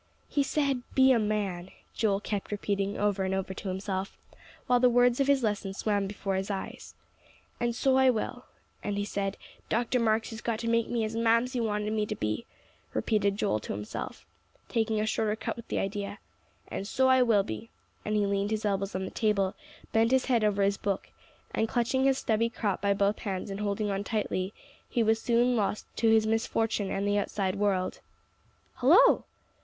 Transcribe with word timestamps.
"He 0.27 0.41
said, 0.41 0.81
'Be 0.95 1.11
a 1.11 1.19
man,'" 1.19 1.69
Joel 1.93 2.21
kept 2.21 2.51
repeating 2.51 2.97
over 2.97 3.23
and 3.23 3.35
over 3.35 3.53
to 3.53 3.67
himself, 3.67 4.17
while 4.65 4.79
the 4.79 4.89
words 4.89 5.19
of 5.19 5.27
his 5.27 5.43
lesson 5.43 5.75
swam 5.75 6.07
before 6.07 6.33
his 6.33 6.49
eyes. 6.49 6.95
"And 7.59 7.75
so 7.75 7.97
I 7.97 8.09
will; 8.09 8.45
and 8.83 8.97
he 8.97 9.05
said, 9.05 9.37
Dr. 9.69 9.99
Marks 9.99 10.31
had 10.31 10.43
got 10.43 10.57
to 10.61 10.67
make 10.67 10.87
me 10.89 11.03
as 11.03 11.15
Mamsie 11.15 11.59
wanted 11.59 11.93
me 11.93 12.07
to 12.07 12.15
be," 12.15 12.47
repeated 12.95 13.37
Joel 13.37 13.59
to 13.59 13.73
himself, 13.73 14.25
taking 14.69 14.99
a 14.99 15.05
shorter 15.05 15.35
cut 15.35 15.55
with 15.55 15.67
the 15.67 15.77
idea. 15.77 16.17
"And 16.67 16.87
so 16.87 17.07
I 17.07 17.21
will 17.21 17.43
be." 17.43 17.69
And 18.03 18.15
he 18.15 18.25
leaned 18.25 18.49
his 18.49 18.65
elbows 18.65 18.95
on 18.95 19.05
the 19.05 19.11
table, 19.11 19.53
bent 19.93 20.09
his 20.09 20.25
head 20.25 20.43
over 20.43 20.63
his 20.63 20.77
book, 20.77 21.11
and 21.53 21.69
clutching 21.69 22.05
his 22.05 22.17
stubby 22.17 22.49
crop 22.49 22.81
by 22.81 22.95
both 22.95 23.19
hands 23.19 23.51
and 23.51 23.59
holding 23.59 23.91
on 23.91 24.03
tightly, 24.03 24.51
he 24.89 25.03
was 25.03 25.21
soon 25.21 25.55
lost 25.55 25.85
to 25.97 26.09
his 26.09 26.25
misfortune 26.25 26.89
and 26.89 27.07
the 27.07 27.19
outside 27.19 27.53
world. 27.55 27.99
"Hullo!" 28.77 29.25